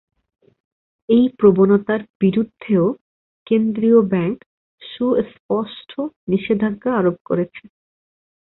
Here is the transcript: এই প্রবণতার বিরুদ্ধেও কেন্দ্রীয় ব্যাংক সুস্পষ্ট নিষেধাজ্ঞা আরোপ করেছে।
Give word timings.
এই 1.09 1.25
প্রবণতার 1.37 2.01
বিরুদ্ধেও 2.21 2.85
কেন্দ্রীয় 3.47 3.99
ব্যাংক 4.11 4.37
সুস্পষ্ট 4.81 5.91
নিষেধাজ্ঞা 6.27 6.91
আরোপ 6.99 7.17
করেছে। 7.25 7.63